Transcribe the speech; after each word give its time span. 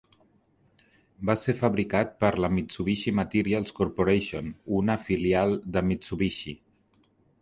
Va 1.29 1.33
ser 1.41 1.53
fabricat 1.59 2.15
per 2.23 2.31
la 2.45 2.49
Mitsubishi 2.55 3.13
Materials 3.19 3.75
Corporation, 3.81 4.49
una 4.79 4.97
filial 5.07 5.55
de 5.77 5.85
Mitsubishi. 5.91 6.57